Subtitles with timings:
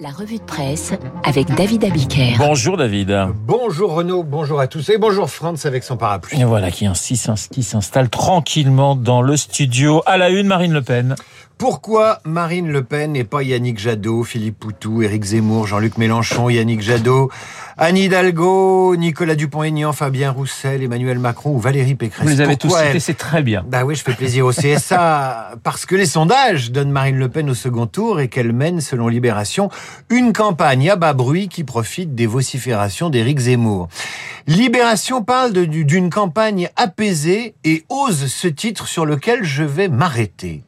[0.00, 0.92] La revue de presse
[1.22, 2.34] avec David Abiker.
[2.38, 3.28] Bonjour David.
[3.46, 6.40] Bonjour Renaud, bonjour à tous et bonjour Franz avec son parapluie.
[6.40, 6.88] Et voilà qui,
[7.50, 10.02] qui s'installe tranquillement dans le studio.
[10.06, 11.14] À la une, Marine Le Pen.
[11.58, 16.82] Pourquoi Marine Le Pen et pas Yannick Jadot, Philippe Poutou, Éric Zemmour, Jean-Luc Mélenchon, Yannick
[16.82, 17.30] Jadot,
[17.76, 22.80] Anne Hidalgo, Nicolas Dupont-Aignan, Fabien Roussel, Emmanuel Macron ou Valérie Pécresse Vous les avez Pourquoi
[22.82, 23.64] tous cités, c'est très bien.
[23.66, 27.50] Bah oui, je fais plaisir au CSA parce que les sondages donnent Marine Le Pen
[27.50, 29.70] au second tour et qu'elle mène, selon Libération,
[30.08, 33.88] une campagne à bas bruit qui profite des vociférations d'Éric Zemmour.
[34.46, 40.62] Libération parle d'une campagne apaisée et ose ce titre sur lequel je vais m'arrêter.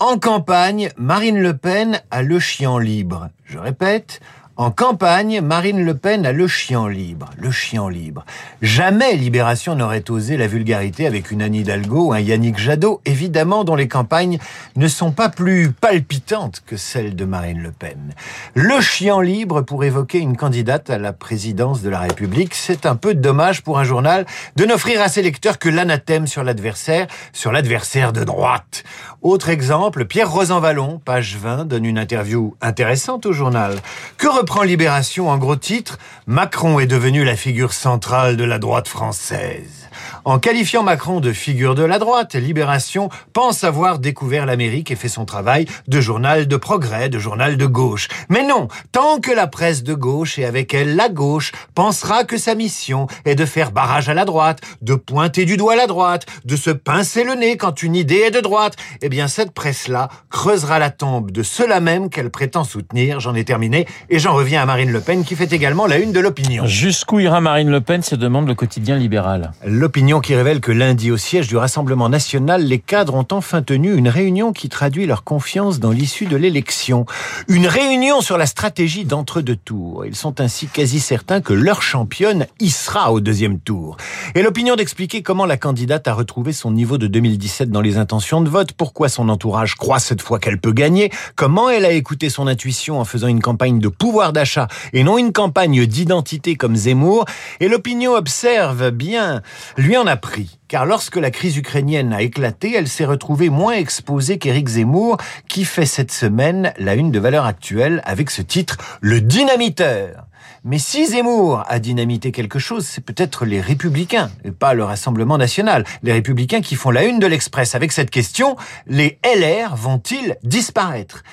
[0.00, 3.30] En campagne, Marine Le Pen a le chien libre.
[3.44, 4.20] Je répète,
[4.58, 7.30] en campagne, Marine Le Pen a le chien libre.
[7.38, 8.26] Le chien libre.
[8.60, 13.76] Jamais Libération n'aurait osé la vulgarité avec une Anne Hidalgo un Yannick Jadot, évidemment, dont
[13.76, 14.38] les campagnes
[14.76, 18.12] ne sont pas plus palpitantes que celles de Marine Le Pen.
[18.52, 22.96] Le chien libre pour évoquer une candidate à la présidence de la République, c'est un
[22.96, 27.52] peu dommage pour un journal de n'offrir à ses lecteurs que l'anathème sur l'adversaire, sur
[27.52, 28.84] l'adversaire de droite.
[29.22, 33.78] Autre exemple, Pierre Rosanvallon, page 20, donne une interview intéressante au journal.
[34.18, 38.88] Que reprend Libération en gros titre Macron est devenu la figure centrale de la droite
[38.88, 39.82] française.
[40.24, 45.08] En qualifiant Macron de figure de la droite, Libération pense avoir découvert l'Amérique et fait
[45.08, 48.08] son travail de journal de progrès, de journal de gauche.
[48.28, 52.38] Mais non, tant que la presse de gauche et avec elle la gauche pensera que
[52.38, 56.26] sa mission est de faire barrage à la droite, de pointer du doigt la droite,
[56.44, 60.08] de se pincer le nez quand une idée est de droite, eh bien cette presse-là
[60.30, 63.20] creusera la tombe de ceux-là même qu'elle prétend soutenir.
[63.20, 66.12] J'en ai terminé et j'en reviens à Marine Le Pen qui fait également la une
[66.12, 66.66] de l'opinion.
[66.66, 69.52] Jusqu'où ira Marine Le Pen se demande le quotidien libéral.
[69.64, 73.94] L'opinion qui révèle que lundi au siège du Rassemblement national, les cadres ont enfin tenu
[73.94, 77.06] une réunion qui traduit leur confiance dans l'issue de l'élection.
[77.48, 80.06] Une réunion sur la stratégie d'entre-deux tours.
[80.06, 83.96] Ils sont ainsi quasi certains que leur championne y sera au deuxième tour.
[84.34, 88.40] Et l'opinion d'expliquer comment la candidate a retrouvé son niveau de 2017 dans les intentions
[88.40, 92.30] de vote, pourquoi son entourage croit cette fois qu'elle peut gagner, comment elle a écouté
[92.30, 96.76] son intuition en faisant une campagne de pouvoir d'achat et non une campagne d'identité comme
[96.76, 97.24] Zemmour.
[97.58, 99.42] Et l'opinion observe bien,
[99.76, 100.60] lui en a pris.
[100.68, 105.16] Car lorsque la crise ukrainienne a éclaté, elle s'est retrouvée moins exposée qu'Éric Zemmour,
[105.48, 110.26] qui fait cette semaine la une de valeur actuelle avec ce titre, Le Dynamiteur.
[110.64, 115.36] Mais si Zemmour a dynamité quelque chose, c'est peut-être les Républicains, et pas le Rassemblement
[115.36, 115.84] National.
[116.04, 118.56] Les Républicains qui font la une de l'Express avec cette question,
[118.86, 121.24] les LR vont-ils disparaître?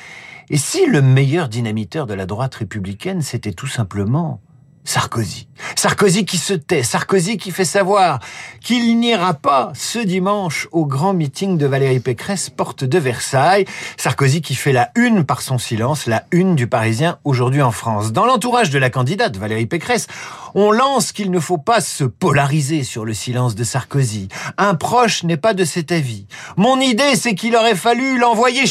[0.52, 4.42] Et si le meilleur dynamiteur de la droite républicaine, c'était tout simplement
[4.84, 5.48] Sarkozy?
[5.76, 8.20] Sarkozy qui se tait, Sarkozy qui fait savoir
[8.60, 13.66] qu'il n'ira pas ce dimanche au grand meeting de Valérie Pécresse, porte de Versailles.
[13.96, 18.12] Sarkozy qui fait la une par son silence, la une du Parisien aujourd'hui en France.
[18.12, 20.08] Dans l'entourage de la candidate Valérie Pécresse,
[20.56, 24.30] on lance qu'il ne faut pas se polariser sur le silence de Sarkozy.
[24.58, 26.26] Un proche n'est pas de cet avis.
[26.58, 28.64] Mon idée, c'est qu'il aurait fallu l'envoyer...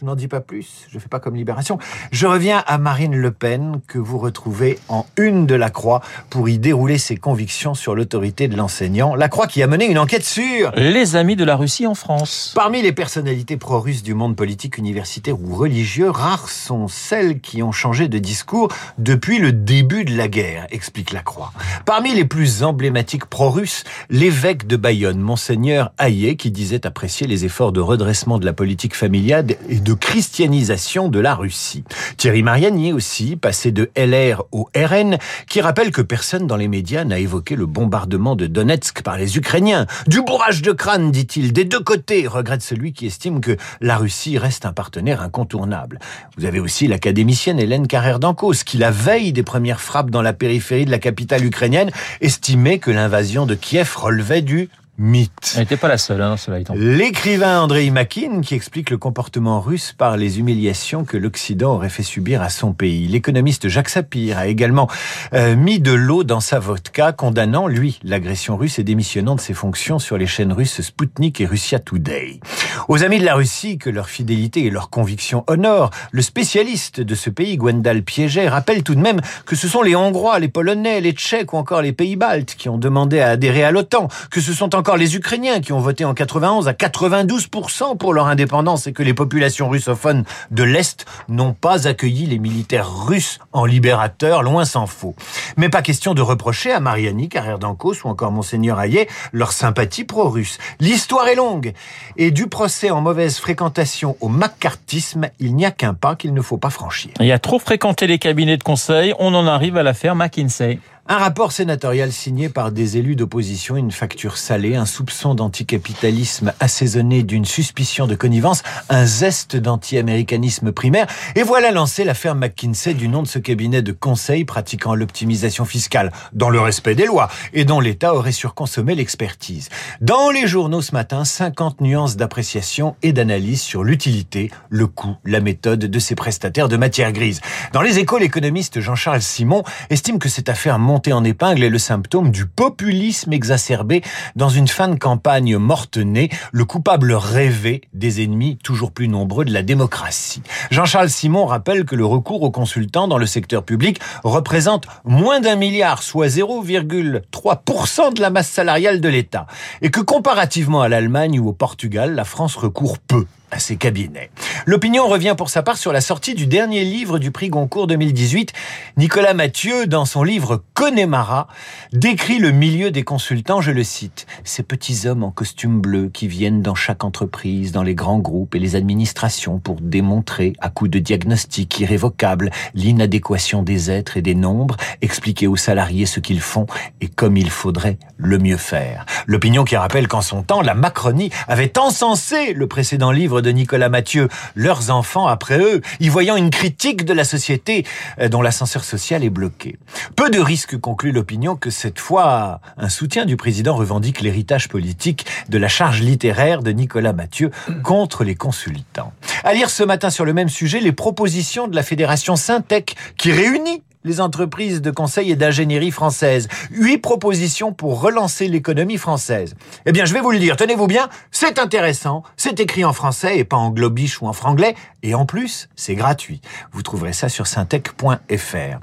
[0.00, 1.76] Je n'en dis pas plus, je fais pas comme Libération.
[2.12, 6.48] Je reviens à Marine Le Pen, que vous retrouvez en une de la Croix pour
[6.48, 9.16] y dérouler ses convictions sur l'autorité de l'enseignant.
[9.16, 10.70] La Croix qui a mené une enquête sur...
[10.76, 12.52] Les amis de la Russie en France.
[12.54, 17.72] Parmi les personnalités pro-russes du monde politique, universitaire ou religieux, rares sont celles qui ont
[17.72, 21.52] changé de discours depuis le début de la guerre, explique la Croix.
[21.86, 27.72] Parmi les plus emblématiques pro-russes, l'évêque de Bayonne, Monseigneur Hayet, qui disait apprécier les efforts
[27.72, 31.84] de redressement de la politique familiale et de christianisation de la Russie.
[32.16, 35.18] Thierry Mariani aussi, passé de LR au RN,
[35.48, 39.36] qui rappelle que personne dans les médias n'a évoqué le bombardement de Donetsk par les
[39.36, 39.86] Ukrainiens.
[40.06, 44.38] Du bourrage de crâne, dit-il, des deux côtés, regrette celui qui estime que la Russie
[44.38, 45.98] reste un partenaire incontournable.
[46.36, 50.32] Vous avez aussi l'académicienne Hélène Carrère d'Ancos, qui la veille des premières frappes dans la
[50.32, 51.90] périphérie de la capitale ukrainienne,
[52.20, 55.52] estimait que l'invasion de Kiev relevait du mythe.
[55.54, 56.74] Elle n'était pas la seule, hein, cela étant.
[56.76, 62.02] L'écrivain Andrei Makin qui explique le comportement russe par les humiliations que l'Occident aurait fait
[62.02, 63.06] subir à son pays.
[63.06, 64.88] L'économiste Jacques Sapir a également
[65.34, 69.54] euh, mis de l'eau dans sa vodka, condamnant, lui, l'agression russe et démissionnant de ses
[69.54, 72.40] fonctions sur les chaînes russes Sputnik et Russia Today.
[72.88, 77.14] Aux amis de la Russie, que leur fidélité et leur conviction honorent, le spécialiste de
[77.14, 81.00] ce pays, Gwendal Piéget, rappelle tout de même que ce sont les Hongrois, les Polonais,
[81.00, 84.40] les Tchèques ou encore les pays baltes qui ont demandé à adhérer à l'OTAN, que
[84.40, 88.86] ce sont encore les Ukrainiens qui ont voté en 91 à 92% pour leur indépendance
[88.86, 94.42] et que les populations russophones de l'Est n'ont pas accueilli les militaires russes en libérateurs,
[94.42, 95.14] loin s'en faut.
[95.56, 100.04] Mais pas question de reprocher à Mariani, Carrère d'Ancos ou encore Monseigneur Hayet leur sympathie
[100.04, 100.58] pro-russe.
[100.80, 101.72] L'histoire est longue
[102.16, 106.40] et du procès en mauvaise fréquentation au macartisme, il n'y a qu'un pas qu'il ne
[106.40, 107.10] faut pas franchir.
[107.20, 110.78] Il y a trop fréquenté les cabinets de conseil, on en arrive à l'affaire McKinsey.
[111.10, 117.22] Un rapport sénatorial signé par des élus d'opposition, une facture salée, un soupçon d'anticapitalisme assaisonné
[117.22, 121.06] d'une suspicion de connivence, un zeste d'anti-américanisme primaire.
[121.34, 126.12] Et voilà lancé l'affaire McKinsey du nom de ce cabinet de conseil pratiquant l'optimisation fiscale
[126.34, 129.70] dans le respect des lois et dont l'État aurait surconsommé l'expertise.
[130.02, 135.40] Dans les journaux ce matin, 50 nuances d'appréciation et d'analyse sur l'utilité, le coût, la
[135.40, 137.40] méthode de ces prestataires de matière grise.
[137.72, 142.30] Dans les échos, l'économiste Jean-Charles Simon estime que cette affaire en épingle est le symptôme
[142.30, 144.02] du populisme exacerbé
[144.34, 149.52] dans une fin de campagne morte-née, le coupable rêvé des ennemis toujours plus nombreux de
[149.52, 150.42] la démocratie.
[150.70, 155.56] Jean-Charles Simon rappelle que le recours aux consultants dans le secteur public représente moins d'un
[155.56, 159.46] milliard, soit 0,3% de la masse salariale de l'État.
[159.80, 164.30] Et que comparativement à l'Allemagne ou au Portugal, la France recourt peu à ses cabinets.
[164.66, 168.52] L'opinion revient pour sa part sur la sortie du dernier livre du prix Goncourt 2018.
[168.96, 171.48] Nicolas Mathieu, dans son livre Connemara,
[171.92, 176.28] décrit le milieu des consultants, je le cite, ces petits hommes en costume bleu qui
[176.28, 180.88] viennent dans chaque entreprise, dans les grands groupes et les administrations pour démontrer, à coup
[180.88, 186.66] de diagnostic irrévocable, l'inadéquation des êtres et des nombres, expliquer aux salariés ce qu'ils font
[187.00, 189.06] et comme il faudrait le mieux faire.
[189.26, 193.88] L'opinion qui rappelle qu'en son temps, la Macronie avait encensé le précédent livre de Nicolas
[193.88, 197.84] Mathieu, leurs enfants après eux, y voyant une critique de la société
[198.20, 199.78] euh, dont l'ascenseur social est bloqué.
[200.16, 205.26] Peu de risques, conclut l'opinion, que cette fois, un soutien du président revendique l'héritage politique
[205.48, 207.50] de la charge littéraire de Nicolas Mathieu
[207.82, 209.12] contre les consultants.
[209.44, 213.32] À lire ce matin sur le même sujet les propositions de la Fédération Syntec qui
[213.32, 216.48] réunit les entreprises de conseil et d'ingénierie françaises.
[216.70, 219.54] Huit propositions pour relancer l'économie française.
[219.86, 223.38] Eh bien, je vais vous le dire, tenez-vous bien, c'est intéressant, c'est écrit en français
[223.38, 226.40] et pas en globiche ou en franglais, et en plus, c'est gratuit.
[226.72, 228.78] Vous trouverez ça sur syntec.fr.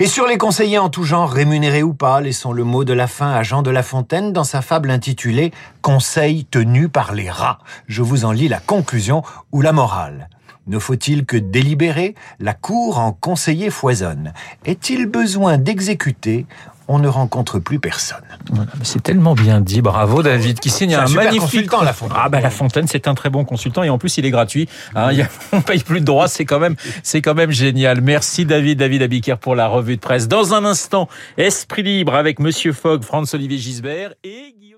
[0.00, 3.06] Et sur les conseillers en tout genre, rémunérés ou pas, laissons le mot de la
[3.06, 7.58] fin à Jean de La Fontaine dans sa fable intitulée Conseil tenu par les rats.
[7.86, 9.22] Je vous en lis la conclusion
[9.52, 10.28] ou la morale.
[10.68, 12.14] Ne faut-il que délibérer?
[12.38, 14.32] La cour en conseiller foisonne.
[14.64, 16.46] Est-il besoin d'exécuter?
[16.90, 18.24] On ne rencontre plus personne.
[18.50, 22.16] Voilà, c'est tellement bien dit, bravo David, qui signe un, un magnifique consultant La Fontaine.
[22.18, 24.70] Ah bah La Fontaine, c'est un très bon consultant et en plus il est gratuit.
[24.94, 27.50] Hein, il y a, on paye plus de droits, c'est quand même, c'est quand même
[27.50, 28.00] génial.
[28.00, 30.28] Merci David, David Abiker pour la revue de presse.
[30.28, 34.77] Dans un instant, Esprit libre avec Monsieur Fogg, Franz Olivier Gisbert et Guillaume.